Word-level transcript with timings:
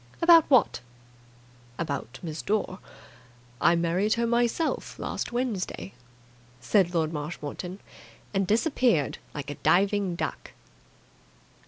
"About 0.19 0.45
what?" 0.49 0.79
"About 1.77 2.17
Miss 2.23 2.41
Dore. 2.41 2.79
I 3.61 3.75
married 3.75 4.13
her 4.13 4.25
myself 4.25 4.97
last 4.97 5.31
Wednesday," 5.31 5.93
said 6.59 6.91
Lord 6.95 7.13
Marshmoreton, 7.13 7.77
and 8.33 8.47
disappeared 8.47 9.19
like 9.35 9.51
a 9.51 9.55
diving 9.61 10.15
duck. 10.15 10.53